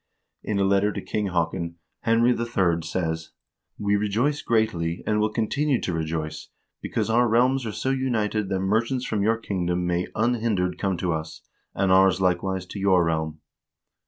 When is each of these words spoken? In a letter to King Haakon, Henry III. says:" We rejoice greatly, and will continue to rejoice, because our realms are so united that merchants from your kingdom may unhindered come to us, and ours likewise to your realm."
In 0.41 0.57
a 0.57 0.63
letter 0.63 0.91
to 0.93 0.99
King 0.99 1.27
Haakon, 1.27 1.75
Henry 1.99 2.31
III. 2.31 2.81
says:" 2.81 3.33
We 3.77 3.95
rejoice 3.95 4.41
greatly, 4.41 5.03
and 5.05 5.19
will 5.19 5.29
continue 5.29 5.79
to 5.79 5.93
rejoice, 5.93 6.47
because 6.81 7.11
our 7.11 7.27
realms 7.27 7.67
are 7.67 7.71
so 7.71 7.91
united 7.91 8.49
that 8.49 8.61
merchants 8.61 9.05
from 9.05 9.21
your 9.21 9.37
kingdom 9.37 9.85
may 9.85 10.07
unhindered 10.15 10.79
come 10.79 10.97
to 10.97 11.13
us, 11.13 11.41
and 11.75 11.91
ours 11.91 12.19
likewise 12.19 12.65
to 12.65 12.79
your 12.79 13.05
realm." 13.05 13.41